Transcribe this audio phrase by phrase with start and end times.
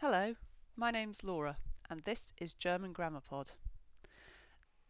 [0.00, 0.36] Hello,
[0.76, 1.56] my name's Laura,
[1.90, 3.50] and this is German Grammar Pod.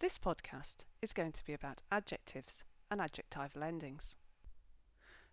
[0.00, 4.16] This podcast is going to be about adjectives and adjectival endings.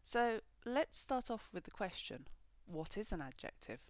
[0.02, 2.30] So let's start off with the question
[2.66, 3.82] what is an adjective?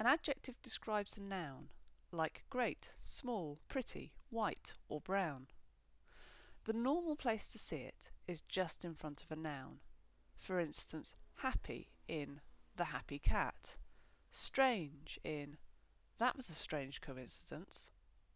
[0.00, 1.68] An adjective describes a noun,
[2.10, 5.48] like great, small, pretty, white, or brown.
[6.64, 9.80] The normal place to see it is just in front of a noun.
[10.38, 11.12] For instance,
[11.42, 12.40] happy in
[12.74, 13.76] the happy cat,
[14.32, 15.58] strange in
[16.18, 17.90] that was a strange coincidence,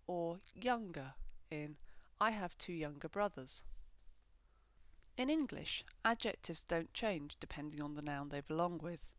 [0.07, 1.15] or younger
[1.51, 1.77] in
[2.21, 3.63] I have two younger brothers.
[5.17, 9.13] In English, adjectives don't change depending on the noun they belong with.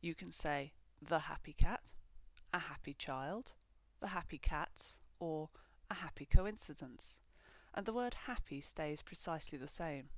[0.00, 1.94] You can say the happy cat,
[2.52, 3.52] a happy child,
[4.00, 5.50] the happy cats, or
[5.90, 7.20] a happy coincidence,
[7.74, 10.08] and the word happy stays precisely the same.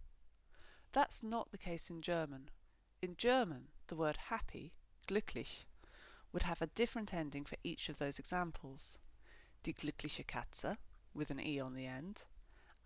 [0.92, 2.50] That's not the case in German.
[3.02, 4.72] In German, the word happy,
[5.08, 5.64] glücklich,
[6.34, 8.98] would have a different ending for each of those examples.
[9.62, 10.76] Die glückliche Katze,
[11.14, 12.26] with an E on the end,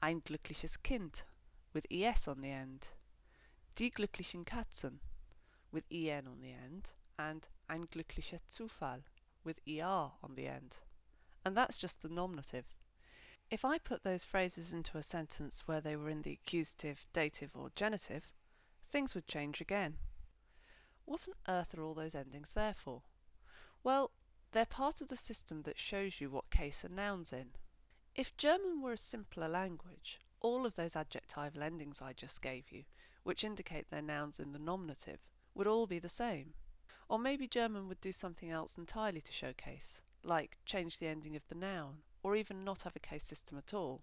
[0.03, 1.25] ein glückliches Kind,
[1.73, 2.91] with ES on the end,
[3.75, 5.01] die glücklichen Katzen,
[5.73, 9.03] with EN on the end, and ein glücklicher Zufall,
[9.45, 10.77] with ER on the end.
[11.45, 12.77] And that's just the nominative.
[13.51, 17.57] If I put those phrases into a sentence where they were in the accusative, dative,
[17.57, 18.35] or genitive,
[18.91, 19.95] things would change again.
[21.07, 23.05] What on earth are all those endings there for?
[23.83, 24.11] Well,
[24.53, 27.51] they're part of the system that shows you what case a noun's in.
[28.15, 32.85] If German were a simpler language, all of those adjectival endings I just gave you,
[33.23, 35.21] which indicate their nouns in the nominative,
[35.55, 36.55] would all be the same.
[37.09, 41.47] Or maybe German would do something else entirely to showcase, like change the ending of
[41.49, 44.03] the noun, or even not have a case system at all.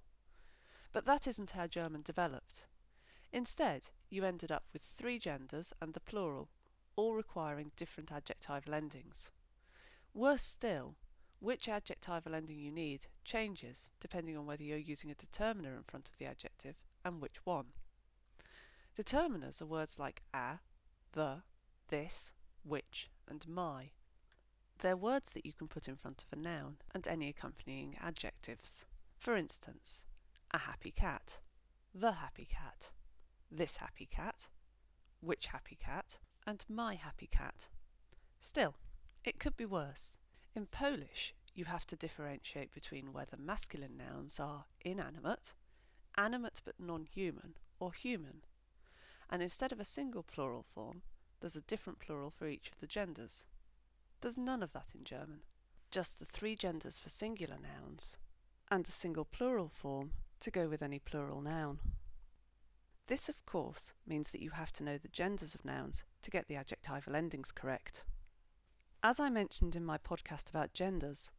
[0.94, 2.68] But that isn't how German developed.
[3.34, 6.50] Instead, you ended up with three genders and the plural,
[6.96, 9.30] all requiring different adjectival endings.
[10.16, 10.96] Worse still,
[11.40, 16.08] which adjectival ending you need changes depending on whether you're using a determiner in front
[16.08, 17.74] of the adjective and which one.
[18.98, 20.60] Determiners are words like a,
[21.12, 21.42] the,
[21.90, 22.32] this,
[22.64, 23.90] which, and my.
[24.80, 28.86] They're words that you can put in front of a noun and any accompanying adjectives.
[29.18, 30.06] For instance,
[30.52, 31.42] a happy cat,
[31.94, 32.92] the happy cat,
[33.52, 34.48] this happy cat,
[35.20, 37.68] which happy cat, and my happy cat.
[38.40, 38.76] Still,
[39.28, 40.18] it could be worse.
[40.56, 45.54] In Polish, you have to differentiate between whether masculine nouns are inanimate,
[46.18, 48.42] animate but non human, or human.
[49.30, 51.02] And instead of a single plural form,
[51.40, 53.46] there's a different plural for each of the genders.
[54.22, 55.42] There's none of that in German,
[55.92, 58.18] just the three genders for singular nouns,
[58.70, 61.80] and a single plural form to go with any plural noun.
[63.08, 66.48] This, of course, means that you have to know the genders of nouns to get
[66.48, 68.04] the adjectival endings correct.
[69.08, 71.30] As I mentioned in my podcast about genders,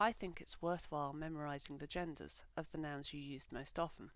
[0.00, 4.08] I think it's worthwhile memorising the genders of the nouns you used most often.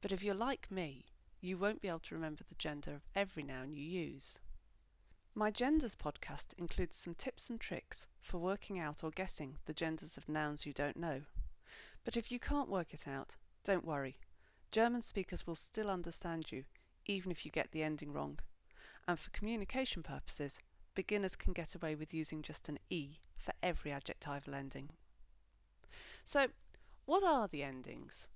[0.00, 1.06] But if you're like me,
[1.40, 4.38] you won't be able to remember the gender of every noun you use.
[5.34, 10.16] My Genders podcast includes some tips and tricks for working out or guessing the genders
[10.16, 11.22] of nouns you don't know.
[12.04, 13.34] But if you can't work it out,
[13.64, 14.20] don't worry.
[14.70, 16.66] German speakers will still understand you,
[17.06, 18.38] even if you get the ending wrong.
[19.08, 20.60] And for communication purposes,
[20.96, 24.90] beginners can get away with using just an E for every adjectival ending.
[26.24, 26.48] So,
[27.04, 28.26] what are the endings?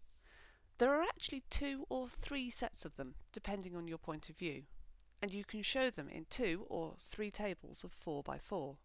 [0.78, 4.62] There are actually two or three sets of them, depending on your point of view,
[5.21, 8.77] and you can show them in two or three tables of 4 by 4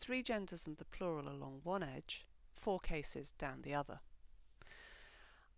[0.00, 4.00] three genders and the plural along one edge, four cases down the other.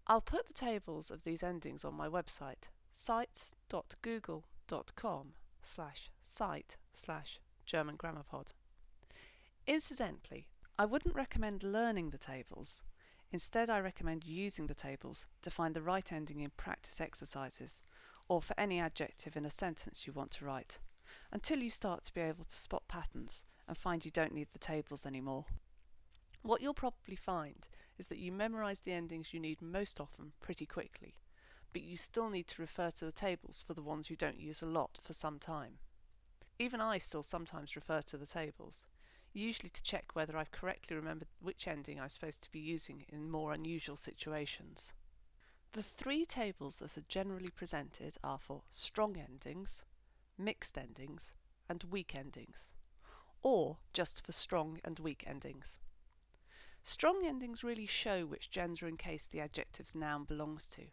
[0.06, 5.32] I'll put the tables of these endings on my website, sites.google.com
[5.62, 8.53] slash site slash German Grammar Pod.
[9.66, 10.47] Incidentally,
[10.78, 12.84] I wouldn't recommend learning the tables.
[13.32, 17.82] Instead, I recommend using the tables to find the right ending in practice exercises
[18.28, 20.78] or for any adjective in a sentence you want to write,
[21.32, 24.58] until you start to be able to spot patterns and find you don't need the
[24.58, 25.44] tables anymore.
[26.43, 27.67] What you'll probably find
[27.99, 31.14] is that you memorise the endings you need most often pretty quickly,
[31.73, 34.62] but you still need to refer to the tables for the ones you don't use
[34.62, 35.79] a lot for some time.
[36.58, 38.87] Even I still sometimes refer to the tables,
[39.32, 43.31] usually to check whether I've correctly remembered which ending I'm supposed to be using in
[43.31, 44.94] more unusual situations.
[45.73, 49.85] The three tables that are generally presented are for strong endings,
[50.38, 51.35] mixed endings,
[51.69, 52.70] and weak endings,
[53.43, 55.76] or just for strong and weak endings.
[56.82, 60.85] Strong endings really show which gender and case the adjective's noun belongs to.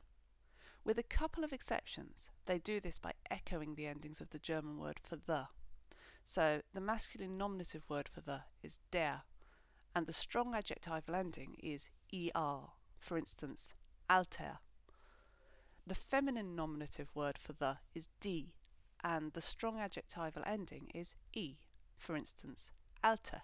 [0.85, 4.77] With a couple of exceptions, they do this by echoing the endings of the German
[4.77, 5.47] word for the.
[6.25, 9.21] So the masculine nominative word for the is der,
[9.95, 12.59] and the strong adjectival ending is er,
[12.99, 13.73] for instance,
[14.09, 14.59] alter.
[15.85, 18.53] The feminine nominative word for the is die,
[19.03, 21.55] and the strong adjectival ending is e,
[21.97, 22.67] for instance,
[23.03, 23.41] alte.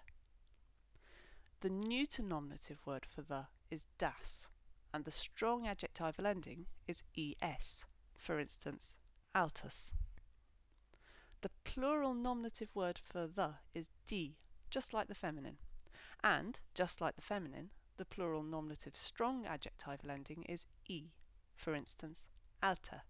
[1.60, 4.48] The neuter nominative word for the is das,
[4.92, 7.84] and the strong adjectival ending is es,
[8.16, 8.96] for instance,
[9.34, 9.92] altes.
[11.42, 14.36] The plural nominative word for the is die,
[14.68, 15.56] just like the feminine.
[16.22, 21.12] And, just like the feminine, the plural nominative strong adjectival ending is e,
[21.54, 22.24] for instance,
[22.62, 23.02] alte.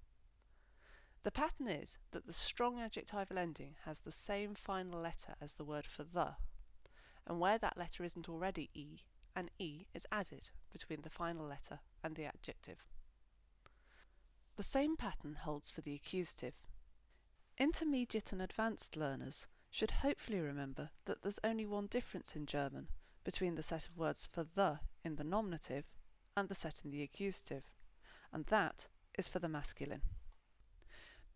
[1.22, 5.64] The pattern is that the strong adjectival ending has the same final letter as the
[5.64, 6.36] word for the,
[7.26, 9.00] and where that letter isn't already e,
[9.40, 12.84] an e is added between the final letter and the adjective.
[14.56, 16.54] The same pattern holds for the accusative.
[17.58, 22.88] Intermediate and advanced learners should hopefully remember that there's only one difference in German
[23.24, 25.84] between the set of words for the in the nominative
[26.36, 27.64] and the set in the accusative,
[28.32, 28.88] and that
[29.18, 30.02] is for the masculine.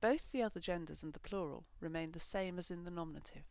[0.02, 3.44] Both the other genders and the plural remain the same as in the nominative,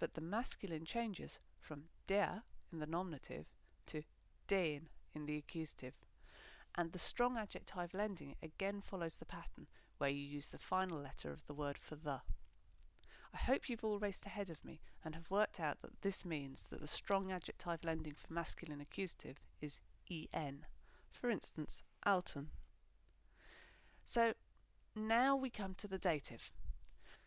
[0.00, 2.42] but the masculine changes from der
[2.72, 3.46] in the nominative
[3.86, 4.02] to
[4.46, 5.94] den in the accusative,
[6.74, 9.66] and the strong adjectival lending again follows the pattern
[9.98, 12.20] where you use the final letter of the word for the.
[13.32, 16.68] I hope you've all raced ahead of me and have worked out that this means
[16.70, 20.66] that the strong adjectival lending for masculine accusative is en,
[21.12, 22.50] for instance, alten.
[24.04, 24.34] So
[24.94, 26.52] now we come to the dative.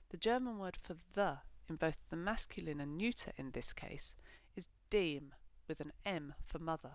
[0.10, 1.40] The German word for the
[1.70, 4.14] in both the masculine and neuter in this case
[4.56, 5.34] is dem
[5.68, 6.92] with an m for mother.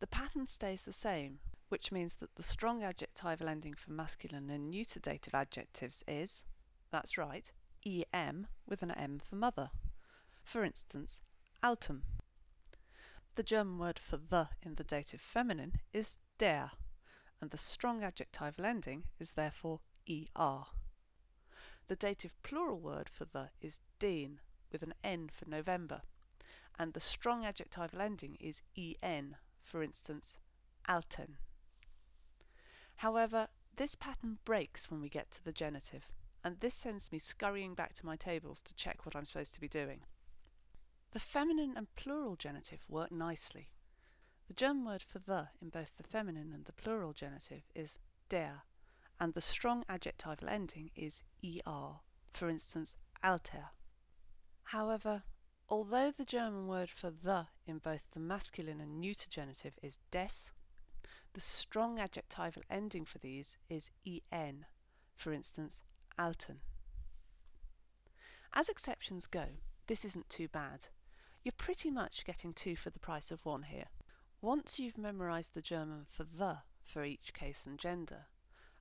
[0.00, 1.38] The pattern stays the same,
[1.68, 6.44] which means that the strong adjectival ending for masculine and neuter dative adjectives is,
[6.90, 7.50] that's right,
[8.12, 9.70] em with an m for mother.
[10.44, 11.20] For instance,
[11.62, 12.02] altem.
[13.34, 16.72] The German word for the in the dative feminine is der,
[17.40, 19.80] and the strong adjectival ending is therefore
[20.38, 20.64] er.
[21.88, 24.40] The dative plural word for the is den,
[24.70, 26.02] with an n for November,
[26.82, 30.36] and the strong adjectival ending is en, for instance,
[30.88, 31.36] alten.
[32.96, 33.46] However,
[33.76, 36.08] this pattern breaks when we get to the genitive,
[36.42, 39.60] and this sends me scurrying back to my tables to check what I'm supposed to
[39.60, 40.00] be doing.
[41.12, 43.68] The feminine and plural genitive work nicely.
[44.48, 48.62] The German word for the in both the feminine and the plural genitive is der,
[49.20, 52.00] and the strong adjectival ending is er,
[52.32, 53.66] for instance, alter.
[54.64, 55.22] However,
[55.72, 60.50] although the German word for the in both the masculine and neuter genitive is des,
[61.32, 63.90] the strong adjectival ending for these is
[64.30, 64.66] en,
[65.16, 65.80] for instance,
[66.18, 66.58] alten.
[68.52, 69.46] As exceptions go,
[69.86, 70.88] this isn't too bad.
[71.42, 73.86] You're pretty much getting two for the price of one here.
[74.42, 78.26] Once you've memorised the German for the for each case and gender,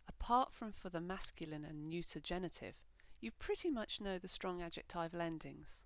[0.09, 2.75] apart from for the masculine and neuter genitive,
[3.21, 5.79] you pretty much know the strong adjectival endings.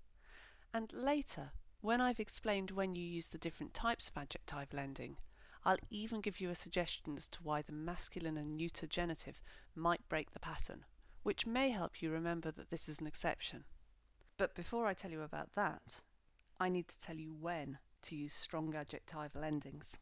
[0.75, 5.15] And later, when I've explained when you use the different types of adjective ending,
[5.63, 9.41] I'll even give you a suggestion as to why the masculine and neuter genitive
[9.73, 10.83] might break the pattern,
[11.23, 13.63] which may help you remember that this is an exception.
[14.37, 16.01] But before I tell you about that,
[16.59, 19.95] I need to tell you when to use strong adjectival endings.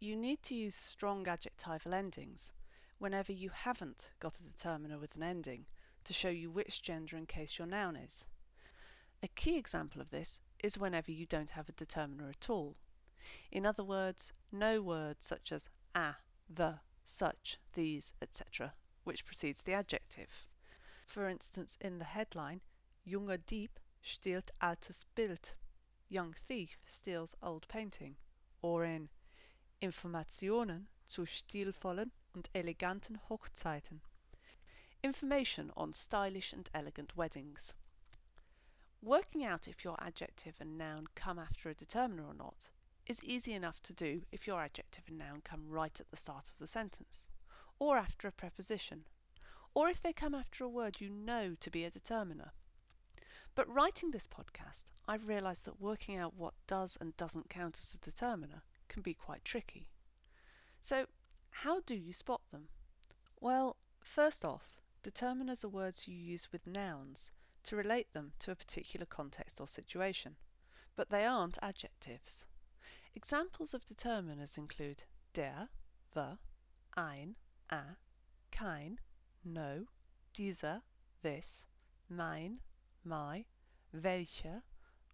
[0.00, 2.52] You need to use strong adjectival endings
[2.98, 5.64] whenever you haven't got a determiner with an ending
[6.04, 8.26] to show you which gender and case your noun is.
[9.24, 12.76] A key example of this is whenever you don't have a determiner at all.
[13.50, 16.16] In other words, no word such as a,
[16.46, 20.46] the, such, these, etc., which precedes the adjective.
[21.06, 22.60] For instance, in the headline,
[23.08, 23.70] Junger Dieb
[24.04, 25.54] stiehlt altes Bild,
[26.10, 28.16] Young Thief steals old painting,
[28.60, 29.08] or in
[29.80, 34.02] Informationen zu stilvollen und eleganten Hochzeiten.
[35.02, 37.72] Information on stylish and elegant weddings.
[39.04, 42.70] Working out if your adjective and noun come after a determiner or not
[43.06, 46.48] is easy enough to do if your adjective and noun come right at the start
[46.48, 47.26] of the sentence,
[47.78, 49.04] or after a preposition,
[49.74, 52.52] or if they come after a word you know to be a determiner.
[53.54, 57.92] But writing this podcast, I've realised that working out what does and doesn't count as
[57.92, 59.86] a determiner can be quite tricky.
[60.80, 61.08] So,
[61.50, 62.68] how do you spot them?
[63.38, 67.32] Well, first off, determiners are words you use with nouns
[67.64, 70.36] to relate them to a particular context or situation,
[70.96, 72.46] but they aren't adjectives.
[73.14, 75.68] Examples of determiners include der,
[76.14, 76.38] the,
[76.96, 77.36] ein,
[77.70, 77.96] a,
[78.50, 78.98] kein,
[79.44, 79.84] no,
[80.34, 80.82] dieser,
[81.22, 81.66] this,
[82.08, 82.58] mein,
[83.04, 83.44] my,
[83.92, 84.62] welche,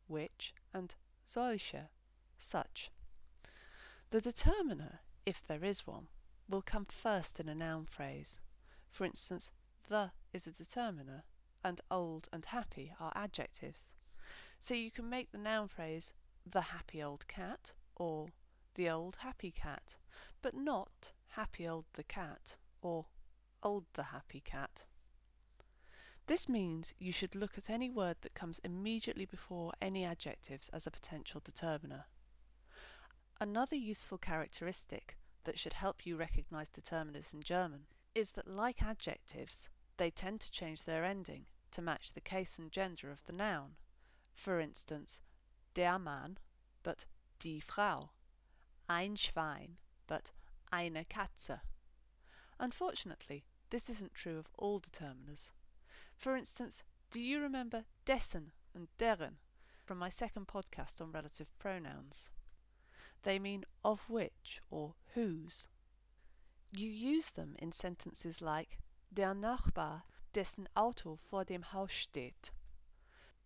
[0.06, 0.94] which, and
[1.26, 1.88] solche,
[2.38, 2.90] such.
[4.10, 6.08] The determiner, if there is one,
[6.48, 8.38] will come first in a noun phrase.
[8.90, 9.52] For instance,
[9.88, 11.24] the is a determiner,
[11.64, 13.92] and old and happy are adjectives.
[14.58, 16.12] So you can make the noun phrase
[16.44, 18.28] the happy old cat or
[18.74, 19.96] the old happy cat,
[20.42, 23.06] but not happy old the cat or
[23.62, 24.84] old the happy cat.
[26.26, 30.86] This means you should look at any word that comes immediately before any adjectives as
[30.86, 32.04] a potential determiner.
[33.40, 39.70] Another useful characteristic that should help you recognize determiners in German is that, like adjectives,
[40.00, 43.72] they tend to change their ending to match the case and gender of the noun.
[44.32, 45.20] For instance,
[45.74, 46.38] der Mann,
[46.82, 47.04] but
[47.38, 48.08] die Frau,
[48.88, 49.76] ein Schwein,
[50.06, 50.32] but
[50.72, 51.60] eine Katze.
[52.58, 55.50] Unfortunately, this isn't true of all determiners.
[56.16, 59.36] For instance, do you remember dessen and deren
[59.84, 62.30] from my second podcast on relative pronouns?
[63.24, 65.68] They mean of which or whose.
[66.72, 68.78] You use them in sentences like
[69.12, 72.52] Der Nachbar, dessen Auto vor dem Haus steht.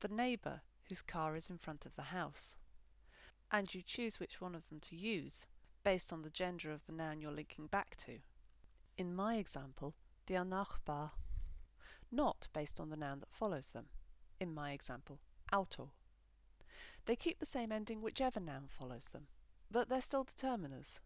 [0.00, 2.58] The neighbour whose car is in front of the house.
[3.50, 5.46] And you choose which one of them to use
[5.82, 8.18] based on the gender of the noun you're linking back to.
[8.98, 9.94] In my example,
[10.26, 11.12] der Nachbar,
[12.12, 13.86] not based on the noun that follows them.
[14.38, 15.92] In my example, Auto.
[17.06, 19.28] They keep the same ending whichever noun follows them,
[19.70, 21.00] but they're still determiners.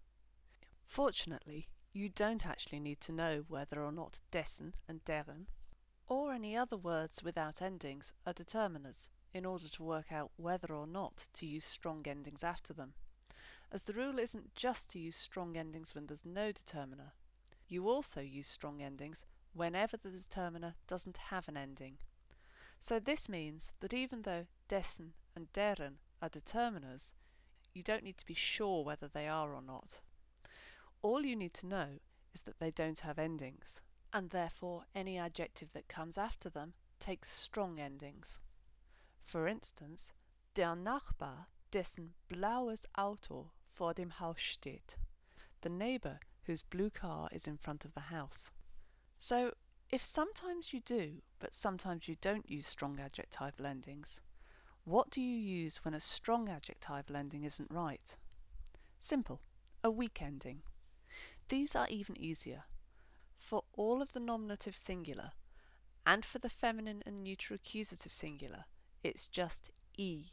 [0.85, 5.47] Fortunately, you don't actually need to know whether or not dessen and deren
[6.09, 10.87] or any other words without endings are determiners in order to work out whether or
[10.87, 12.95] not to use strong endings after them,
[13.71, 17.13] as the rule isn't just to use strong endings when there's no determiner.
[17.69, 21.99] You also use strong endings whenever the determiner doesn't have an ending.
[22.81, 27.13] So this means that even though dessen and deren are determiners,
[27.75, 30.01] you don't need to be sure whether they are or not.
[31.03, 31.89] All you need to know
[32.35, 33.81] is that they don't have endings,
[34.13, 38.41] and therefore any adjective that comes after them takes strong endings.
[39.25, 40.13] For instance,
[40.55, 44.97] der Nachbar, dessen blaues Auto vor dem Haus steht.
[45.61, 48.51] The neighbour whose blue car is in front of the house.
[49.19, 49.53] So,
[49.91, 54.21] if sometimes you do, but sometimes you don't use strong adjectival endings,
[54.85, 58.17] what do you use when a strong adjectival ending isn't right?
[58.99, 59.41] Simple,
[59.85, 60.63] a weak ending.
[61.49, 62.65] These are even easier.
[63.39, 65.33] For all of the nominative singular,
[66.05, 68.65] and for the feminine and neuter accusative singular,
[69.03, 70.33] it's just E.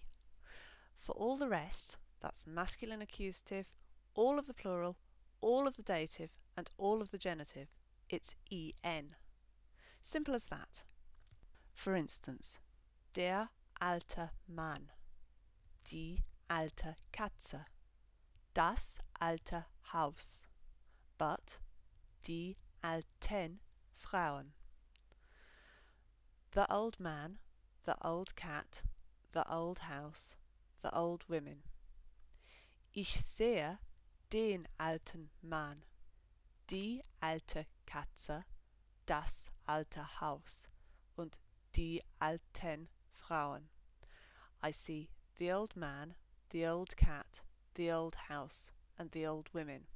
[0.95, 3.67] For all the rest, that's masculine accusative,
[4.13, 4.97] all of the plural,
[5.41, 7.67] all of the dative, and all of the genitive,
[8.09, 8.35] it's
[8.83, 9.15] en.
[10.01, 10.83] Simple as that.
[11.73, 12.59] For instance,
[13.13, 13.49] der
[13.81, 14.91] alte Mann,
[15.83, 17.65] die alte Katze,
[18.53, 20.44] das alte Haus,
[21.25, 21.57] but
[22.27, 23.59] die alten
[23.95, 24.53] Frauen.
[26.51, 27.39] The old man,
[27.83, 28.83] the old cat,
[29.31, 30.35] the old house,
[30.83, 31.63] the old women.
[32.93, 33.79] Ich sehe
[34.31, 35.83] den alten Mann,
[36.69, 38.45] die alte Katze,
[39.07, 40.67] das alte Haus
[41.17, 41.39] und
[41.75, 43.69] die alten Frauen.
[44.61, 46.13] I see the old man,
[46.51, 47.41] the old cat,
[47.73, 49.87] the old house, and the old women.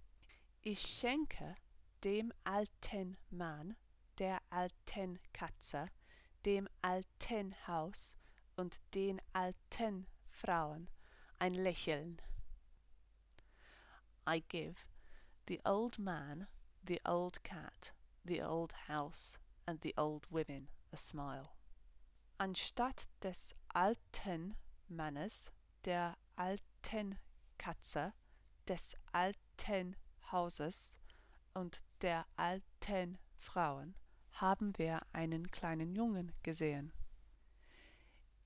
[0.62, 1.56] Ich schenke
[2.04, 3.78] dem alten Mann,
[4.18, 5.90] der alten Katze,
[6.46, 8.14] dem alten Haus
[8.58, 10.90] und den alten Frauen
[11.40, 12.22] ein Lächeln.
[14.28, 14.86] I give
[15.48, 16.48] the old man,
[16.86, 17.94] the old cat,
[18.26, 21.54] the old house, and the old women a smile.
[22.38, 24.56] Anstatt des alten
[24.90, 25.50] Mannes,
[25.86, 27.18] der alten
[27.58, 28.14] Katze,
[28.68, 29.96] des alten
[30.32, 30.96] Hauses
[31.54, 33.96] und der alten Frauen
[34.32, 36.94] haben wir einen kleinen Jungen gesehen.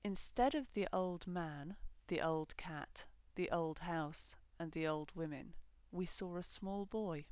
[0.02, 1.76] Instead of the old man,
[2.08, 5.54] the old cat, the old house, and the old women,
[5.90, 7.24] we saw a small boy.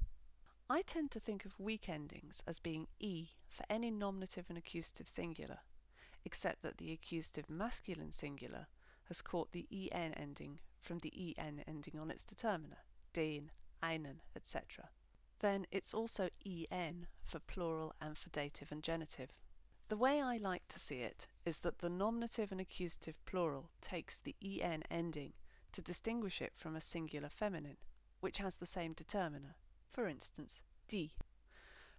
[0.71, 5.07] I tend to think of weak endings as being e for any nominative and accusative
[5.07, 5.59] singular,
[6.25, 8.69] except that the accusative masculine singular
[9.09, 12.79] has caught the en ending from the en ending on its determiner,
[13.13, 13.51] den,
[13.83, 14.91] einen, etc.
[15.41, 19.31] Then it's also en for plural and for dative and genitive.
[19.89, 24.19] The way I like to see it is that the nominative and accusative plural takes
[24.19, 25.33] the en ending
[25.73, 27.77] to distinguish it from a singular feminine
[28.21, 29.57] which has the same determiner.
[29.91, 31.11] For instance, die.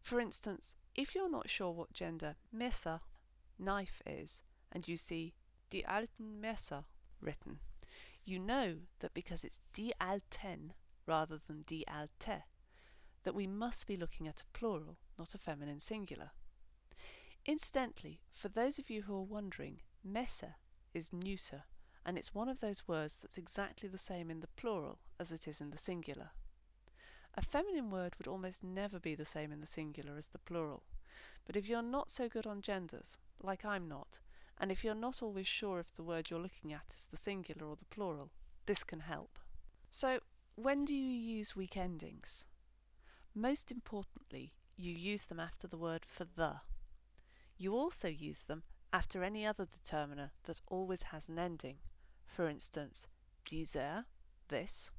[0.01, 3.01] For instance, if you're not sure what gender Messer,
[3.59, 5.33] knife is, and you see
[5.69, 6.85] die alten Messer
[7.21, 7.59] written,
[8.25, 10.73] you know that because it's die alten
[11.05, 12.43] rather than die alte,
[13.23, 16.31] that we must be looking at a plural, not a feminine singular.
[17.45, 20.55] Incidentally, for those of you who are wondering, Messer
[20.93, 21.63] is neuter,
[22.05, 25.47] and it's one of those words that's exactly the same in the plural as it
[25.47, 26.31] is in the singular.
[27.35, 30.83] A feminine word would almost never be the same in the singular as the plural,
[31.45, 34.19] but if you're not so good on genders, like I'm not,
[34.59, 37.65] and if you're not always sure if the word you're looking at is the singular
[37.65, 38.29] or the plural,
[38.65, 39.39] this can help.
[39.89, 40.19] So,
[40.55, 42.45] when do you use weak endings?
[43.33, 46.57] Most importantly, you use them after the word for the.
[47.57, 51.77] You also use them after any other determiner that always has an ending.
[52.25, 53.07] For instance,
[53.45, 54.05] dieser,
[54.49, 54.91] this,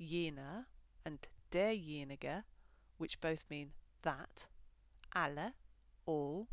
[0.00, 0.66] jener,
[1.04, 2.42] and derjenige,
[2.98, 3.70] which both mean
[4.02, 4.46] that,
[5.14, 5.52] alle,
[6.04, 6.48] all,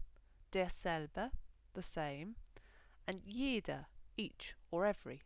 [0.52, 1.32] derselbe,
[1.74, 2.36] the same,
[3.08, 5.24] and jeder, each or every.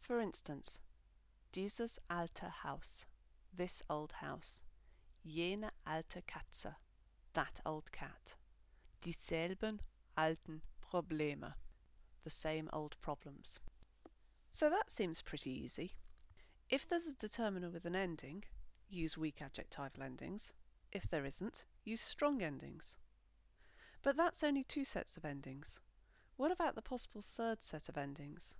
[0.00, 0.80] For instance,
[1.54, 3.06] dieses alte Haus,
[3.56, 4.60] this old house,
[5.24, 6.74] jene alte Katze,
[7.34, 8.36] that old cat,
[9.02, 9.80] dieselben
[10.16, 11.54] alten Probleme,
[12.24, 13.60] the same old problems.
[14.50, 15.92] So that seems pretty easy.
[16.68, 18.44] If there's a determiner with an ending,
[18.88, 20.52] use weak adjectival endings.
[20.90, 22.96] If there isn't, use strong endings.
[24.02, 25.80] But that's only two sets of endings.
[26.36, 28.54] What about the possible third set of endings?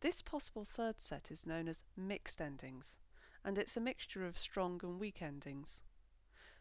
[0.00, 2.96] This possible third set is known as mixed endings,
[3.44, 5.80] and it's a mixture of strong and weak endings.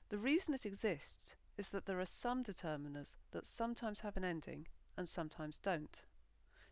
[0.10, 4.68] The reason it exists is that there are some determiners that sometimes have an ending
[4.98, 6.04] and sometimes don't,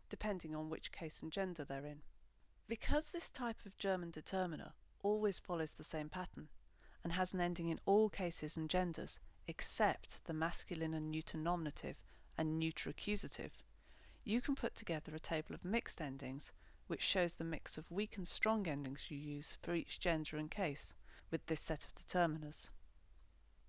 [0.08, 2.02] depending on which case and gender they're in.
[2.68, 6.48] Because this type of German determiner always follows the same pattern
[7.02, 11.96] and has an ending in all cases and genders except the masculine and neuter nominative
[12.38, 13.52] and neuter accusative,
[14.24, 16.52] you can put together a table of mixed endings
[16.86, 20.50] which shows the mix of weak and strong endings you use for each gender and
[20.50, 20.92] case
[21.30, 22.70] with this set of determiners.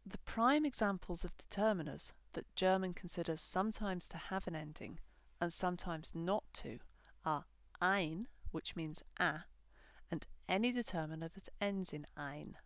[0.05, 4.99] The prime examples of determiners that German considers sometimes to have an ending
[5.39, 6.79] and sometimes not to
[7.25, 7.45] are
[7.81, 9.45] ein, which means a,
[10.11, 12.57] and any determiner that ends in ein.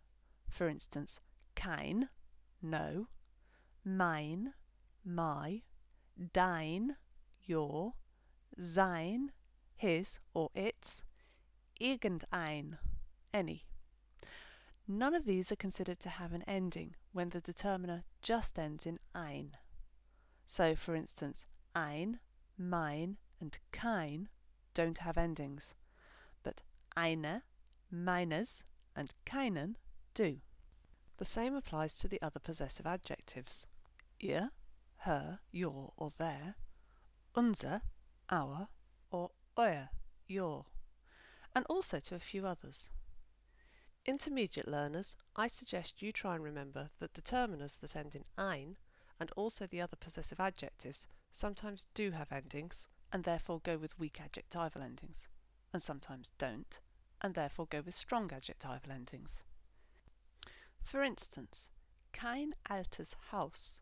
[0.48, 1.20] For instance,
[1.54, 2.08] kein,
[2.60, 3.06] no,
[3.84, 4.54] mein,
[5.04, 5.62] my,
[6.32, 6.96] dein,
[7.48, 7.94] your,
[8.58, 9.32] sein,
[9.74, 11.02] his or its,
[11.80, 12.78] irgendein,
[13.32, 13.64] any.
[14.86, 18.98] None of these are considered to have an ending when the determiner just ends in
[19.14, 19.56] ein.
[20.46, 22.20] So, for instance, ein,
[22.56, 24.28] mein, and kein
[24.74, 25.74] don't have endings,
[26.42, 26.62] but
[26.96, 27.42] eine,
[27.90, 28.64] meines,
[28.96, 29.76] and keinen
[30.14, 30.38] do.
[31.18, 33.66] The same applies to the other possessive adjectives.
[34.20, 34.50] Ihr,
[34.98, 36.54] her, your, or their,
[37.34, 37.82] unser,
[38.30, 38.68] our,
[39.10, 39.88] or euer,
[40.26, 40.66] your,
[41.54, 42.90] and also to a few others.
[44.06, 48.76] Intermediate learners, I suggest you try and remember that determiners that end in ein
[49.20, 54.20] and also the other possessive adjectives sometimes do have endings and therefore go with weak
[54.20, 55.28] adjectival endings,
[55.72, 56.80] and sometimes don't
[57.20, 59.42] and therefore go with strong adjectival endings.
[60.82, 61.68] For instance,
[62.12, 63.80] kein altes Haus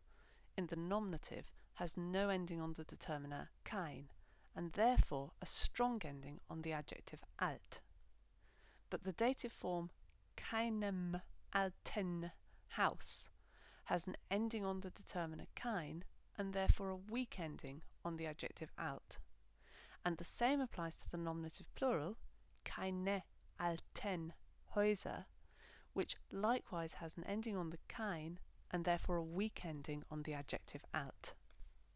[0.57, 1.45] in the nominative
[1.77, 4.09] has no ending on the determiner kein,
[4.55, 7.81] and therefore a strong ending on the adjective alt.
[8.89, 9.91] But the dative form
[10.35, 11.21] keinem
[11.53, 12.31] alten
[12.69, 13.29] Haus
[13.85, 16.03] has an ending on the determiner kein,
[16.35, 19.19] and therefore a weak ending on the adjective alt.
[20.03, 22.17] And the same applies to the nominative plural,
[22.65, 23.21] keine
[23.59, 24.33] alten
[24.75, 25.25] Häuser,
[25.93, 28.39] which likewise has an ending on the kein
[28.71, 31.33] and therefore a weak ending on the adjective alt.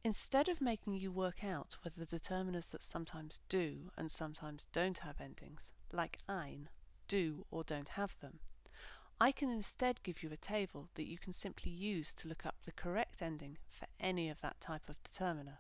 [0.03, 4.99] Instead of making you work out whether the determiners that sometimes do and sometimes don't
[4.99, 6.69] have endings, like ein,
[7.07, 8.39] do or don't have them,
[9.19, 12.55] I can instead give you a table that you can simply use to look up
[12.65, 15.59] the correct ending for any of that type of determiner.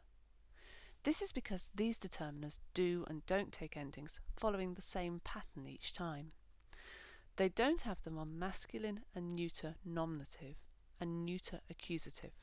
[1.03, 5.93] This is because these determiners do and don't take endings following the same pattern each
[5.93, 6.31] time.
[7.35, 10.55] They don't have them on masculine and neuter nominative
[10.99, 12.33] and neuter accusative,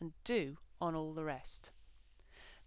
[0.00, 1.70] and do on all the rest.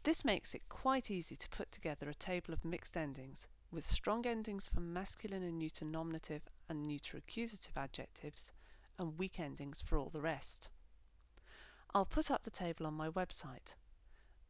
[0.04, 4.26] This makes it quite easy to put together a table of mixed endings with strong
[4.26, 8.52] endings for masculine and neuter nominative and neuter accusative adjectives
[8.98, 10.70] and weak endings for all the rest.
[11.94, 13.76] I'll put up the table on my website,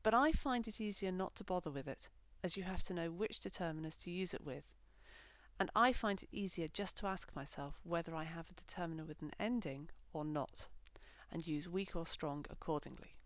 [0.03, 2.10] but I find it easier not to bother with it
[2.43, 4.63] as you have to know which determiners to use it with
[5.60, 9.21] and I find it easier just to ask myself whether I have a determiner with
[9.21, 10.67] an ending or not,
[11.32, 13.16] and use weak or strong accordingly.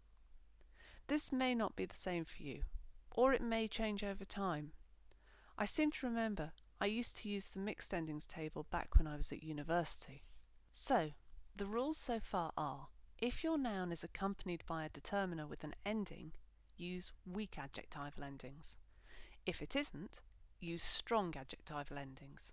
[1.08, 2.64] This may not be the same for you,
[3.12, 4.72] or it may change over time.
[5.58, 9.16] I seem to remember I used to use the mixed endings table back when I
[9.16, 10.24] was at university.
[10.74, 11.12] So,
[11.56, 12.88] the rules so far are
[13.20, 16.32] if your noun is accompanied by a determiner with an ending,
[16.76, 18.78] use weak adjectival endings.
[19.46, 20.22] If it isn't,
[20.60, 22.52] use strong adjectival endings.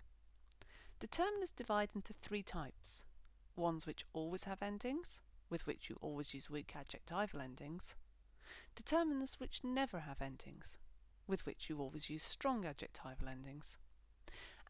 [0.99, 3.03] Determiners divide into three types
[3.55, 7.95] ones which always have endings, with which you always use weak adjectival endings,
[8.75, 10.77] determiners which never have endings,
[11.27, 13.77] with which you always use strong adjectival endings,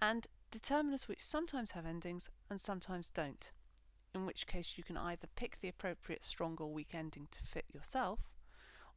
[0.02, 3.52] and determiners which sometimes have endings and sometimes don't,
[4.14, 7.66] in which case you can either pick the appropriate strong or weak ending to fit
[7.74, 8.30] yourself,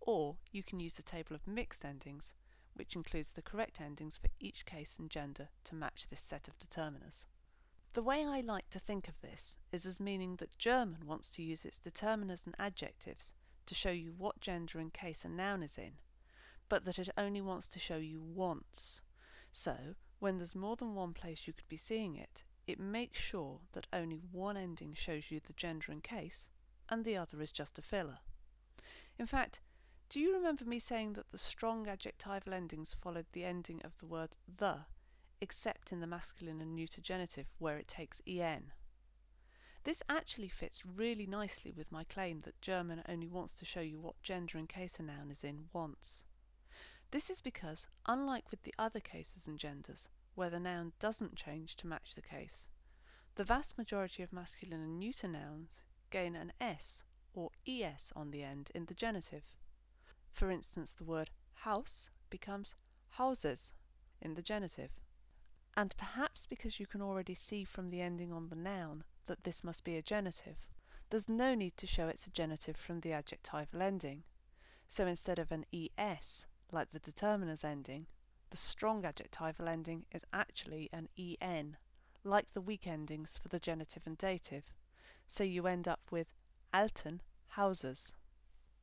[0.00, 2.32] or you can use the table of mixed endings,
[2.74, 6.58] which includes the correct endings for each case and gender to match this set of
[6.58, 7.24] determiners.
[7.94, 11.42] The way I like to think of this is as meaning that German wants to
[11.42, 13.34] use its determiners and adjectives
[13.66, 15.92] to show you what gender and case a noun is in,
[16.68, 19.02] but that it only wants to show you once.
[19.50, 23.60] So, when there's more than one place you could be seeing it, it makes sure
[23.72, 26.48] that only one ending shows you the gender and case,
[26.88, 28.18] and the other is just a filler.
[29.18, 29.60] In fact,
[30.08, 34.06] do you remember me saying that the strong adjectival endings followed the ending of the
[34.06, 34.84] word the
[35.42, 38.72] except in the masculine and neuter genitive where it takes en.
[39.84, 43.98] This actually fits really nicely with my claim that German only wants to show you
[44.00, 46.24] what gender and case a noun is in once.
[47.10, 51.76] This is because, unlike with the other cases and genders, where the noun doesn't change
[51.76, 52.68] to match the case,
[53.34, 55.72] the vast majority of masculine and neuter nouns
[56.10, 57.02] gain an s
[57.34, 59.56] or es on the end in the genitive.
[60.32, 62.74] For instance, the word house becomes
[63.10, 63.72] houses
[64.20, 64.90] in the genitive
[65.76, 69.62] and perhaps because you can already see from the ending on the noun that this
[69.64, 70.66] must be a genitive,
[71.10, 74.22] there's no need to show it's a genitive from the adjectival ending.
[74.88, 75.66] So instead of an
[75.98, 78.06] es, like the determiner's ending,
[78.50, 81.76] the strong adjectival ending is actually an en,
[82.24, 84.72] like the weak endings for the genitive and dative.
[85.26, 86.28] So you end up with
[86.72, 88.14] alten Hauses.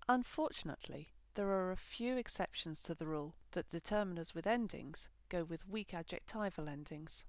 [0.07, 5.67] Unfortunately, there are a few exceptions to the rule that determiners with endings go with
[5.67, 7.25] weak adjectival endings.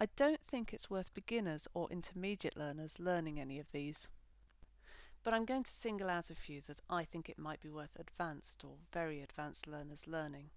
[0.00, 4.08] I don't think it's worth beginners or intermediate learners learning any of these.
[5.24, 7.96] But I'm going to single out a few that I think it might be worth
[7.98, 10.50] advanced or very advanced learners learning.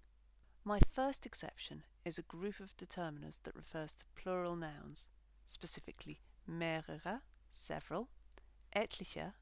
[0.64, 5.08] My first exception is a group of determiners that refers to plural nouns,
[5.44, 8.08] specifically mehrere, several,
[8.76, 9.32] etliche,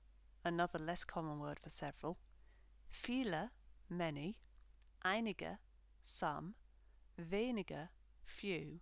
[0.42, 2.16] another less common word for several,
[2.90, 3.50] viele,
[3.90, 4.38] many,
[5.04, 5.58] einige,
[6.02, 6.54] some,
[7.18, 7.88] wenige,
[8.24, 8.80] few,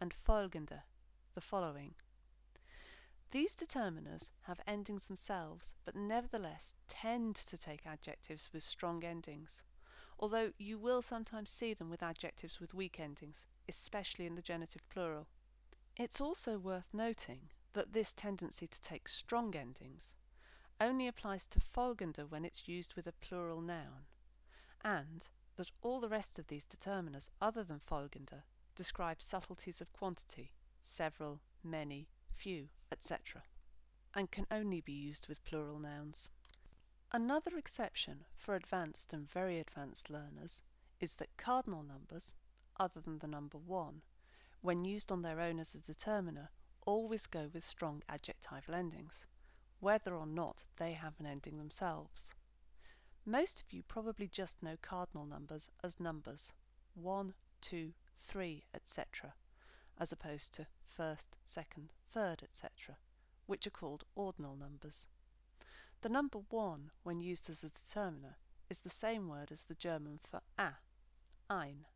[0.00, 0.82] and folgende,
[1.34, 1.94] the following.
[3.32, 9.62] These determiners have endings themselves, but nevertheless tend to take adjectives with strong endings,
[10.18, 14.88] although you will sometimes see them with adjectives with weak endings, especially in the genitive
[14.88, 15.28] plural.
[15.96, 20.16] It's also worth noting that this tendency to take strong endings
[20.80, 24.06] only applies to folgende when it's used with a plural noun,
[24.82, 28.42] and that all the rest of these determiners other than folgende
[28.80, 33.42] describe subtleties of quantity, several, many, few, etc.,
[34.14, 36.30] and can only be used with plural nouns.
[37.12, 40.62] Another exception for advanced and very advanced learners
[40.98, 42.32] is that cardinal numbers,
[42.78, 44.00] other than the number 1,
[44.62, 46.48] when used on their own as a determiner,
[46.86, 49.26] always go with strong adjectival endings,
[49.80, 52.30] whether or not they have an ending themselves.
[53.26, 56.54] Most of you probably just know cardinal numbers as numbers
[56.94, 59.34] 1, 2, 3, etc.,
[59.98, 62.96] as opposed to first, second, third, etc.,
[63.46, 65.08] which are called ordinal numbers.
[66.02, 68.36] The number 1, when used as a determiner,
[68.68, 70.74] is the same word as the German for a,
[71.48, 71.86] ein.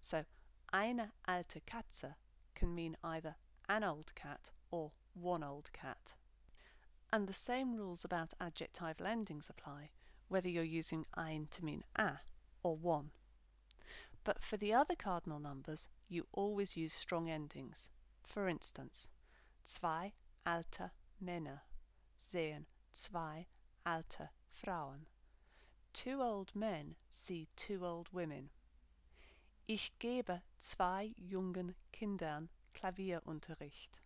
[0.00, 0.24] So,
[0.72, 2.14] eine alte Katze
[2.54, 3.36] can mean either
[3.68, 6.14] an old cat or one old cat.
[7.12, 9.90] And the same rules about adjectival endings apply
[10.32, 12.12] whether you're using ein to mean a
[12.62, 13.10] or one.
[14.24, 17.90] But for the other cardinal numbers, you always use strong endings.
[18.22, 19.08] For instance,
[19.64, 20.12] zwei
[20.46, 21.62] alte Männer
[22.16, 23.46] sehen zwei
[23.84, 25.06] alte Frauen.
[25.92, 28.50] Two old men see two old women.
[29.66, 34.00] Ich gebe zwei jungen Kindern Klavierunterricht.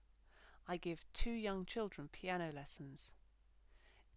[0.68, 3.12] I give two young children piano lessons.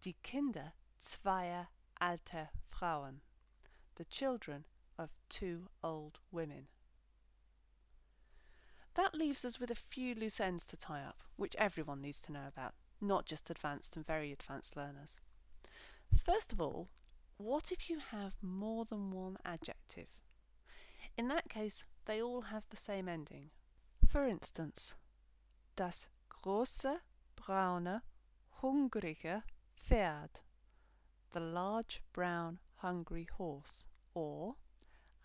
[0.02, 1.68] Die Kinder zweier
[2.00, 3.20] alte Frauen,
[3.96, 4.64] the children
[5.00, 6.66] of two old women.
[8.94, 12.32] That leaves us with a few loose ends to tie up, which everyone needs to
[12.32, 15.16] know about, not just advanced and very advanced learners.
[16.14, 16.88] First of all,
[17.38, 20.08] what if you have more than one adjective?
[21.16, 23.50] In that case, they all have the same ending.
[24.06, 24.96] For instance,
[25.76, 26.08] das
[26.44, 26.98] große,
[27.36, 28.02] braune,
[28.62, 29.42] hungrige
[29.88, 30.42] Pferd,
[31.30, 34.56] the large, brown, hungry horse, or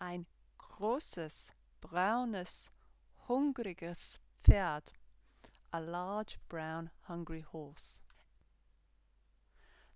[0.00, 0.26] ein
[0.58, 2.70] großes, braunes,
[3.28, 4.92] hungriges Pferd,
[5.72, 8.00] a large, brown, hungry horse.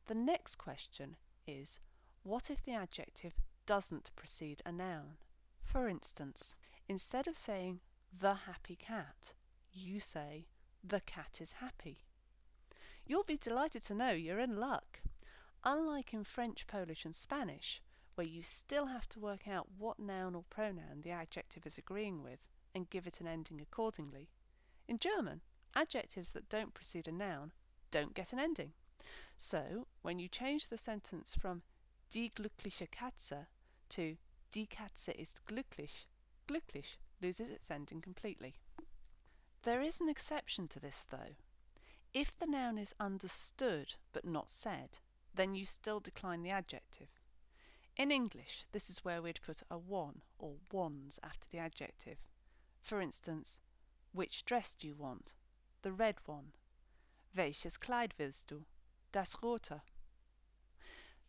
[0.07, 1.79] The next question is
[2.23, 3.35] what if the adjective
[3.67, 5.19] doesn't precede a noun?
[5.63, 6.57] For instance,
[6.89, 7.81] instead of saying
[8.13, 9.35] the happy cat,
[9.73, 10.47] you say
[10.83, 11.99] the cat is happy.
[13.07, 15.01] You'll be delighted to know you're in luck.
[15.65, 17.83] Unlike in French, Polish, and Spanish,
[18.15, 22.23] where you still have to work out what noun or pronoun the adjective is agreeing
[22.23, 22.41] with
[22.75, 24.29] and give it an ending accordingly,
[24.89, 25.41] in German,
[25.75, 27.53] adjectives that don't precede a noun
[27.91, 28.73] don't get an ending.
[29.37, 31.63] So, when you change the sentence from
[32.11, 33.47] die glückliche Katze
[33.91, 34.17] to
[34.53, 36.07] die Katze ist glücklich,
[36.49, 38.57] glücklich loses its ending completely.
[39.63, 41.37] There is an exception to this though.
[42.13, 44.99] If the noun is understood but not said,
[45.35, 47.20] then you still decline the adjective.
[48.01, 52.17] In English, this is where we'd put a one or ones after the adjective.
[52.81, 53.61] For instance,
[54.13, 55.35] which dress do you want?
[55.83, 56.53] The red one.
[57.37, 58.65] Welches Kleid willst du?
[59.13, 59.83] Das rote.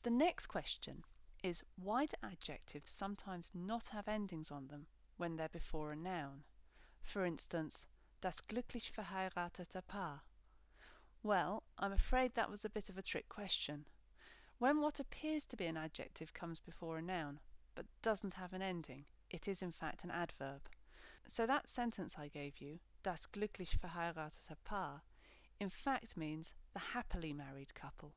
[0.03, 1.03] The next question
[1.43, 4.86] is why do adjectives sometimes not have endings on them
[5.17, 6.45] when they're before a noun?
[7.01, 7.86] For instance,
[8.21, 10.21] das glücklich verheiratete Paar.
[11.21, 13.88] Well, I'm afraid that was a bit of a trick question.
[14.62, 17.39] When what appears to be an adjective comes before a noun,
[17.74, 20.69] but doesn't have an ending, it is in fact an adverb.
[21.28, 25.02] So that sentence I gave you, das glücklich verheiratete Paar,
[25.60, 28.13] in fact means the happily married couple.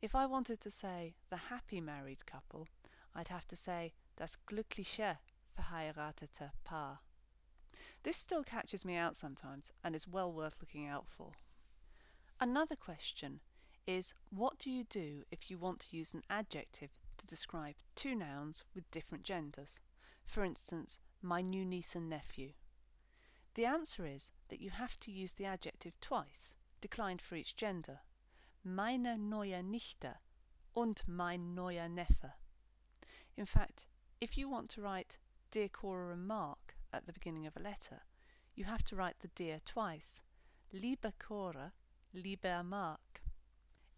[0.00, 2.68] If I wanted to say the happy married couple,
[3.12, 5.16] I'd have to say das glückliche
[5.58, 7.00] verheiratete Paar.
[8.04, 11.32] This still catches me out sometimes and is well worth looking out for.
[12.38, 13.40] Another question
[13.86, 18.14] is what do you do if you want to use an adjective to describe two
[18.14, 19.78] nouns with different genders?
[20.26, 22.52] For instance, my new niece and nephew.
[23.54, 28.00] The answer is that you have to use the adjective twice, declined for each gender.
[28.64, 30.16] Meine neue Nichte
[30.74, 32.32] und mein neuer Neffe.
[33.36, 33.86] In fact,
[34.20, 35.18] if you want to write
[35.50, 38.02] Dear Cora and Mark at the beginning of a letter,
[38.54, 40.20] you have to write the dear twice.
[40.72, 41.72] Liebe Cora,
[42.12, 43.03] lieber Mark.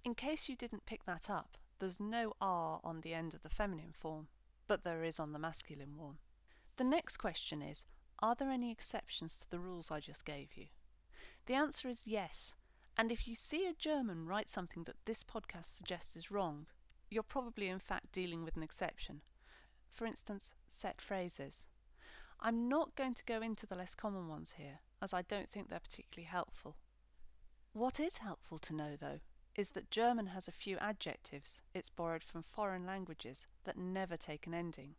[0.06, 3.48] In case you didn't pick that up, there's no R on the end of the
[3.48, 4.28] feminine form,
[4.68, 6.18] but there is on the masculine one.
[6.76, 7.86] The next question is
[8.20, 10.66] Are there any exceptions to the rules I just gave you?
[11.46, 12.54] The answer is yes,
[12.96, 16.66] and if you see a German write something that this podcast suggests is wrong,
[17.10, 19.22] you're probably in fact dealing with an exception.
[19.90, 21.64] For instance, set phrases.
[22.38, 25.68] I'm not going to go into the less common ones here, as I don't think
[25.68, 26.76] they're particularly helpful.
[27.72, 29.18] What is helpful to know, though,
[29.56, 34.46] is that German has a few adjectives it's borrowed from foreign languages that never take
[34.46, 34.94] an ending.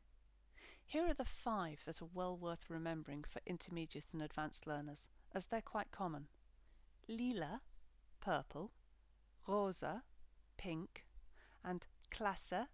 [0.85, 5.47] Here are the five that are well worth remembering for intermediate and advanced learners, as
[5.47, 6.27] they're quite common.
[7.07, 7.61] Lila,
[8.19, 8.71] purple,
[9.45, 10.03] rosa,
[10.57, 11.05] pink,
[11.63, 12.67] and klasse,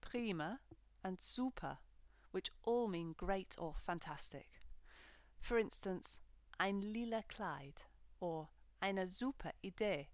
[0.00, 0.60] prima,
[1.04, 1.78] and super,
[2.30, 4.60] which all mean great or fantastic.
[5.40, 6.16] For instance,
[6.60, 7.82] ein lila Kleid
[8.20, 8.48] or
[8.80, 10.08] eine super Idee.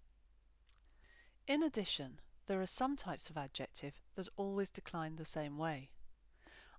[1.47, 5.91] In addition, there are some types of adjective that always decline the same way.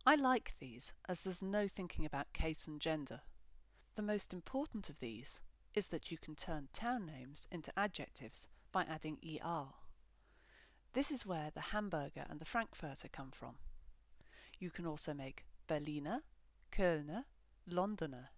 [0.04, 3.20] I like these as there's no thinking about case and gender.
[3.94, 5.40] The most important of these
[5.74, 9.66] is that you can turn town names into adjectives by adding er.
[10.94, 13.56] This is where the Hamburger and the Frankfurter come from.
[14.58, 16.22] You can also make Berliner,
[16.72, 17.24] Kölner,
[17.68, 18.30] Londoner.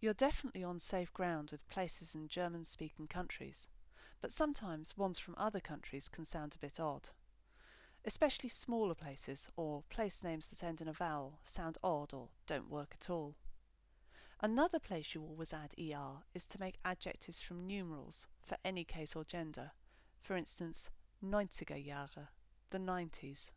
[0.00, 3.68] You're definitely on safe ground with places in German speaking countries,
[4.20, 7.10] but sometimes ones from other countries can sound a bit odd.
[8.04, 12.70] Especially smaller places or place names that end in a vowel sound odd or don't
[12.70, 13.34] work at all.
[14.40, 19.16] Another place you always add er is to make adjectives from numerals for any case
[19.16, 19.72] or gender.
[20.20, 20.90] For instance,
[21.24, 22.28] 90er Jahre,
[22.70, 23.50] the 90s.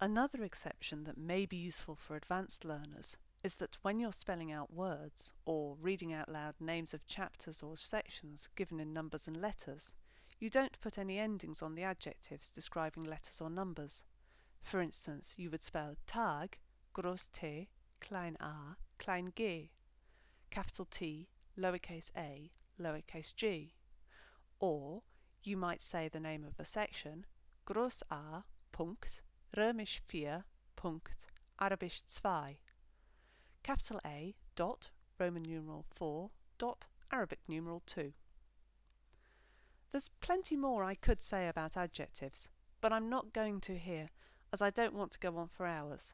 [0.00, 4.72] Another exception that may be useful for advanced learners is that when you're spelling out
[4.72, 9.92] words or reading out loud names of chapters or sections given in numbers and letters,
[10.38, 14.04] you don't put any endings on the adjectives describing letters or numbers.
[14.62, 16.58] For instance, you would spell Tag,
[16.94, 17.68] groß T,
[18.00, 19.72] klein a, klein g,
[20.50, 21.28] capital T,
[21.58, 23.74] lowercase a, lowercase g.
[24.60, 25.02] Or
[25.42, 27.26] you might say the name of a section,
[27.66, 29.22] groß A, Punkt,
[29.56, 30.44] Römisch 4,
[30.76, 31.26] Punkt,
[31.60, 32.56] Arabisch 2.
[33.62, 38.12] Capital A, dot, Roman numeral 4, dot, Arabic numeral 2.
[39.92, 42.48] There's plenty more I could say about adjectives,
[42.80, 44.10] but I'm not going to here,
[44.52, 46.12] as I don't want to go on for hours.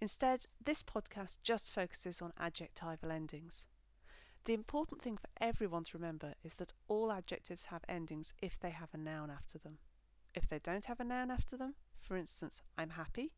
[0.00, 3.64] Instead, this podcast just focuses on adjectival endings.
[4.44, 8.70] The important thing for everyone to remember is that all adjectives have endings if they
[8.70, 9.78] have a noun after them.
[10.34, 13.32] If they don't have a noun after them, for instance, I'm happy,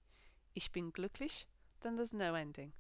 [0.55, 1.45] ich bin glücklich,
[1.83, 2.73] then there's no ending.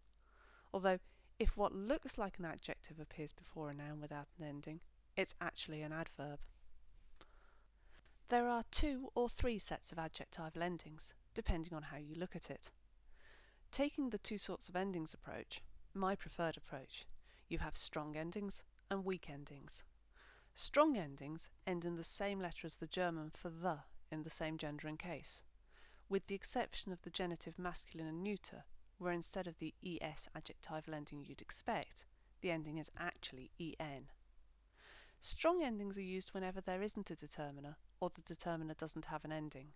[0.74, 0.98] Although,
[1.38, 4.80] if what looks like an adjective appears before a noun without an ending,
[5.16, 6.40] it's actually an adverb.
[8.28, 12.50] There are two or three sets of adjectival endings, depending on how you look at
[12.50, 12.72] it.
[13.70, 15.62] Taking the two sorts of endings approach,
[15.94, 17.06] my preferred approach,
[17.48, 19.84] you have strong endings and weak endings.
[20.56, 23.78] Strong endings end in the same letter as the German for the
[24.10, 25.44] in the same gender and case,
[26.08, 28.64] with the exception of the genitive masculine and neuter,
[28.98, 32.04] where instead of the es adjectival ending you'd expect,
[32.40, 34.06] the ending is actually en.
[35.20, 39.32] Strong endings are used whenever there isn't a determiner or the determiner doesn't have an
[39.32, 39.68] ending.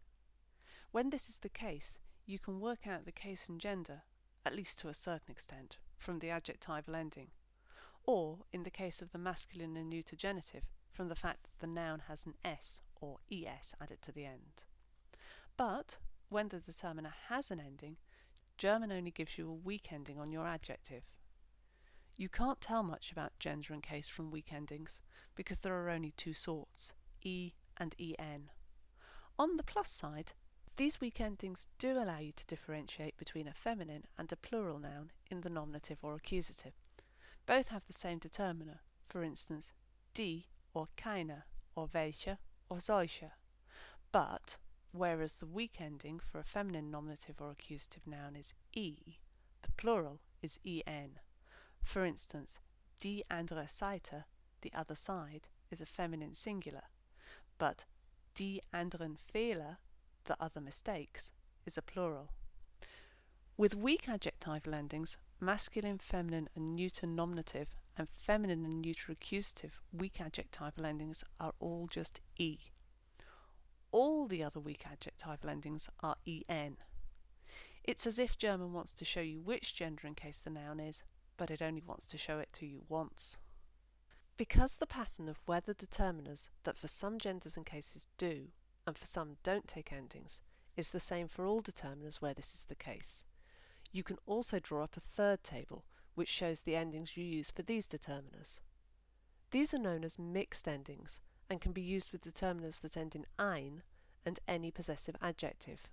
[0.90, 4.02] When this is the case, you can work out the case and gender,
[4.44, 7.28] at least to a certain extent, from the adjectival ending,
[8.04, 11.72] or, in the case of the masculine and neuter genitive, from the fact that the
[11.72, 14.64] noun has an s or es added to the end.
[15.56, 17.96] But, when the determiner has an ending,
[18.58, 21.04] German only gives you a weak ending on your adjective.
[22.16, 25.00] You can't tell much about gender and case from weak endings,
[25.36, 26.92] because there are only two sorts,
[27.22, 28.50] e and en.
[29.38, 30.32] On the plus side,
[30.76, 35.12] these weak endings do allow you to differentiate between a feminine and a plural noun
[35.30, 36.74] in the nominative or accusative.
[37.46, 39.72] Both have the same determiner, for instance,
[40.14, 41.44] die or keine
[41.76, 42.36] or welche
[42.68, 43.30] or solche.
[44.10, 44.58] But,
[44.92, 49.18] whereas the weak ending for a feminine nominative or accusative noun is e,
[49.62, 51.20] the plural is en.
[51.82, 52.58] For instance,
[53.00, 54.24] die andere Seite,
[54.62, 56.84] the other side, is a feminine singular,
[57.58, 57.84] but
[58.34, 59.76] die anderen Fehler,
[60.24, 61.30] the other mistakes,
[61.66, 62.30] is a plural.
[63.56, 70.20] With weak adjectival endings, masculine, feminine, and neuter nominative, and feminine and neuter accusative weak
[70.20, 72.58] adjectival endings are all just e.
[73.90, 76.76] All the other weak adjectival endings are en.
[77.84, 81.02] It's as if German wants to show you which gender and case the noun is,
[81.38, 83.38] but it only wants to show it to you once.
[84.36, 88.48] Because the pattern of whether determiners that for some genders and cases do,
[88.86, 90.40] and for some don't take endings,
[90.76, 93.24] is the same for all determiners where this is the case,
[93.90, 97.62] you can also draw up a third table which shows the endings you use for
[97.62, 98.60] these determiners.
[99.50, 103.26] These are known as mixed endings and can be used with determiners that end in
[103.38, 103.82] ein
[104.24, 105.88] and any possessive adjective.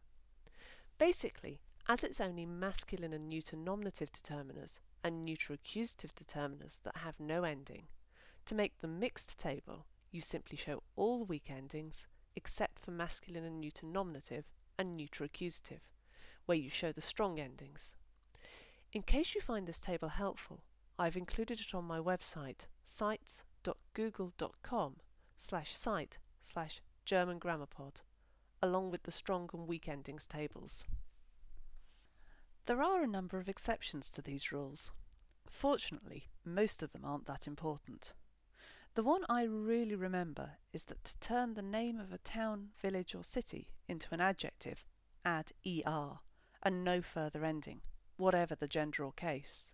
[0.98, 7.20] Basically, as it's only masculine and neuter nominative determiners and neuter accusative determiners that have
[7.20, 7.84] no ending,
[8.46, 13.62] to make the mixed table, you simply show all weak endings except for masculine and
[13.62, 14.46] neuter nominative
[14.78, 15.82] and neuter accusative,
[16.46, 17.96] where you show the strong endings.
[18.92, 20.64] In case you find this table helpful,
[20.98, 24.96] I've included it on my website, sites.google.com
[25.38, 28.02] slash site slash German Grammar Pod,
[28.62, 30.86] along with the strong and weak endings tables.
[32.66, 34.92] There are a number of exceptions to these rules.
[35.48, 38.14] Fortunately, most of them aren't that important.
[38.96, 43.14] The one I really remember is that to turn the name of a town, village,
[43.14, 44.86] or city into an adjective,
[45.24, 46.20] add er
[46.64, 47.82] and no further ending,
[48.18, 49.72] whatever the gender or case.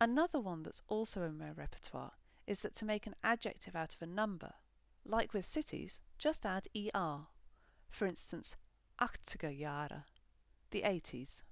[0.00, 2.12] Another one that's also in my repertoire
[2.46, 4.54] is that to make an adjective out of a number,
[5.04, 7.26] like with cities, just add er.
[7.90, 8.56] For instance,
[9.00, 10.04] 80er Jahre,
[10.70, 11.42] the 80s.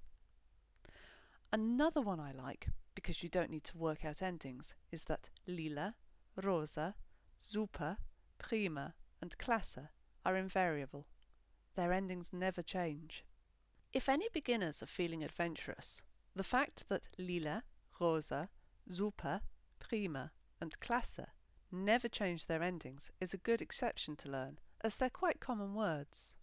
[1.51, 5.95] Another one I like, because you don't need to work out endings, is that lila
[6.41, 6.95] rosa,
[7.37, 7.97] super,
[8.37, 9.89] prima, and klasse
[10.25, 11.07] are invariable.
[11.75, 13.23] Their endings never change.
[13.93, 16.01] If any beginners are feeling adventurous,
[16.35, 17.63] the fact that lila,
[17.99, 18.49] rosa,
[18.87, 19.41] super,
[19.79, 20.31] prima,
[20.61, 21.25] and klasse
[21.71, 26.35] never change their endings is a good exception to learn, as they're quite common words.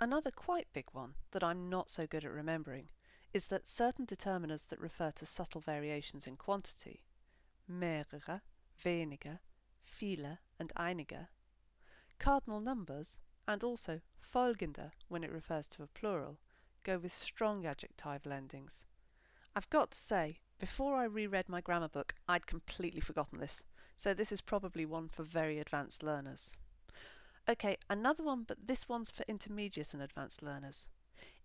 [0.00, 2.88] Another quite big one that I'm not so good at remembering
[3.32, 7.02] is that certain determiners that refer to subtle variations in quantity,
[7.70, 8.40] mehrere,
[8.84, 9.40] weniger,
[9.84, 11.28] viele and einige,
[12.18, 13.18] cardinal numbers,
[13.48, 16.38] and also folgende when it refers to a plural,
[16.82, 18.86] go with strong adjectival endings.
[19.54, 23.64] I've got to say, before I reread my grammar book, I'd completely forgotten this,
[23.96, 26.52] so this is probably one for very advanced learners.
[27.48, 30.86] Okay, another one, but this one's for intermediate and advanced learners.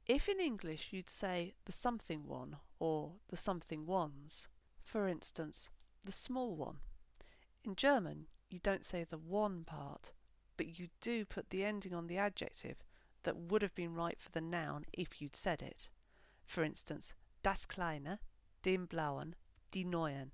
[0.07, 4.47] If in English you'd say the something one or the something ones,
[4.83, 5.69] for instance,
[6.03, 6.77] the small one,
[7.63, 10.11] in German you don't say the one part,
[10.57, 12.77] but you do put the ending on the adjective
[13.23, 15.89] that would have been right for the noun if you'd said it.
[16.45, 18.19] For instance, das Kleine,
[18.63, 19.35] den Blauen,
[19.71, 20.31] die Neuen.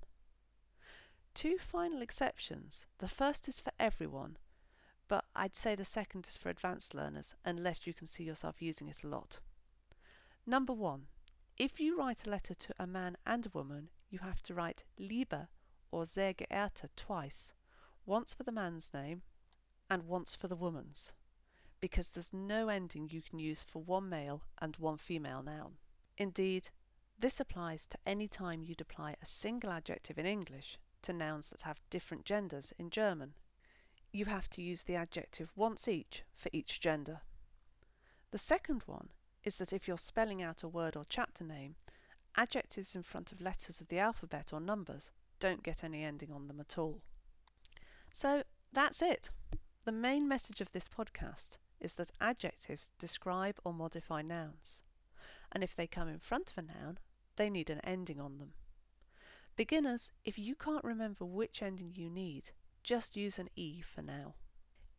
[1.33, 2.85] Two final exceptions.
[2.97, 4.37] The first is for everyone,
[5.07, 8.87] but I'd say the second is for advanced learners unless you can see yourself using
[8.87, 9.39] it a lot.
[10.45, 11.07] Number one,
[11.57, 14.83] if you write a letter to a man and a woman, you have to write
[14.97, 15.47] Liebe
[15.91, 17.53] or Sehr geehrte twice,
[18.05, 19.21] once for the man's name
[19.89, 21.13] and once for the woman's,
[21.79, 25.73] because there's no ending you can use for one male and one female noun.
[26.17, 26.69] Indeed,
[27.19, 31.61] this applies to any time you'd apply a single adjective in English to nouns that
[31.61, 33.33] have different genders in German.
[34.11, 37.21] You have to use the adjective once each for each gender.
[38.31, 39.09] The second one
[39.43, 41.75] is that if you're spelling out a word or chapter name,
[42.35, 46.47] adjectives in front of letters of the alphabet or numbers don't get any ending on
[46.47, 47.01] them at all.
[48.11, 49.31] So that's it.
[49.85, 54.83] The main message of this podcast is that adjectives describe or modify nouns,
[55.51, 56.99] and if they come in front of a noun,
[57.37, 58.53] they need an ending on them.
[59.55, 62.51] Beginners, if you can't remember which ending you need,
[62.83, 64.35] just use an E for now.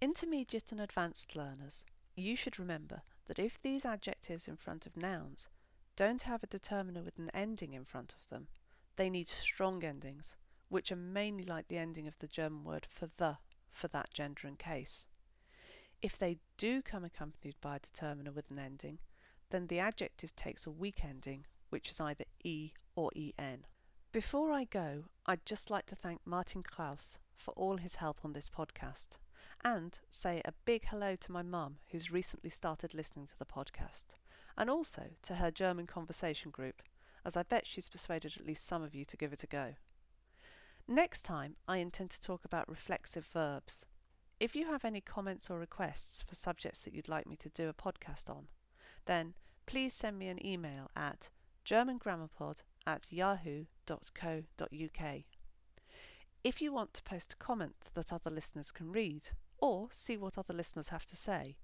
[0.00, 1.84] Intermediate and advanced learners,
[2.16, 5.48] you should remember that if these adjectives in front of nouns
[5.96, 8.48] don't have a determiner with an ending in front of them,
[8.96, 10.36] they need strong endings,
[10.68, 13.38] which are mainly like the ending of the German word for the
[13.70, 15.06] for that gender and case.
[16.02, 18.98] If they do come accompanied by a determiner with an ending,
[19.50, 23.64] then the adjective takes a weak ending, which is either e or en.
[24.12, 28.32] Before I go, I'd just like to thank Martin Kraus for all his help on
[28.32, 29.18] this podcast,
[29.64, 34.06] and say a big hello to my mum, who's recently started listening to the podcast,
[34.56, 36.82] and also to her German conversation group,
[37.24, 39.74] as I bet she's persuaded at least some of you to give it a go.
[40.86, 43.84] Next time, I intend to talk about reflexive verbs.
[44.40, 47.68] If you have any comments or requests for subjects that you'd like me to do
[47.68, 48.46] a podcast on,
[49.04, 49.34] then
[49.66, 51.28] please send me an email at
[51.68, 53.64] germangrammarpod at yahoo.co.uk.
[56.44, 60.38] If you want to post a comment that other listeners can read, or see what
[60.38, 61.56] other listeners have to say,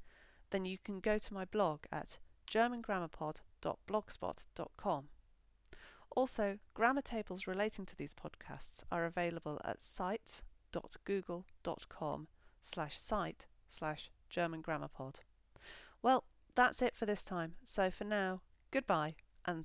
[0.51, 2.19] then you can go to my blog at
[2.51, 5.05] germangrammarpod.blogspot.com.
[6.17, 12.29] Also, grammar tables relating to these podcasts are available at sites.google.com
[12.63, 15.21] slash site slash German Grammar Pod.
[16.03, 16.25] Well,
[16.55, 17.55] that's it for this time.
[17.65, 19.65] So for now, goodbye and